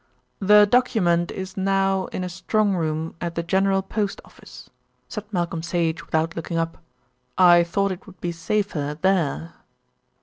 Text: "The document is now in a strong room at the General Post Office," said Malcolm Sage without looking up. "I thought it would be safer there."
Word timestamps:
"The 0.39 0.65
document 0.65 1.29
is 1.29 1.55
now 1.55 2.07
in 2.07 2.23
a 2.23 2.27
strong 2.27 2.73
room 2.73 3.13
at 3.21 3.35
the 3.35 3.43
General 3.43 3.83
Post 3.83 4.19
Office," 4.25 4.67
said 5.07 5.25
Malcolm 5.31 5.61
Sage 5.61 6.03
without 6.03 6.35
looking 6.35 6.57
up. 6.57 6.79
"I 7.37 7.63
thought 7.63 7.91
it 7.91 8.07
would 8.07 8.19
be 8.19 8.31
safer 8.31 8.97
there." 8.99 9.53